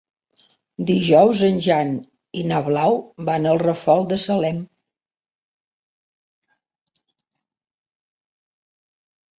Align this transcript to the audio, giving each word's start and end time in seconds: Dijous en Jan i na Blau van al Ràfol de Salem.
Dijous 0.91 1.43
en 1.47 1.59
Jan 1.65 1.91
i 2.39 2.45
na 2.51 2.61
Blau 2.69 2.97
van 3.29 3.45
al 3.51 3.61
Ràfol 3.65 4.09
de 4.13 4.19
Salem. 4.25 4.65